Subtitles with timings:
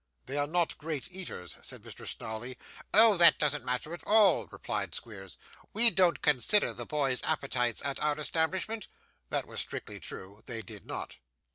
[0.25, 2.07] 'They are not great eaters,' said Mr.
[2.07, 2.57] Snawley.
[2.91, 3.17] 'Oh!
[3.17, 5.37] that doesn't matter at all,' replied Squeers.
[5.73, 8.87] 'We don't consider the boys' appetites at our establishment.'
[9.29, 11.17] This was strictly true; they did not.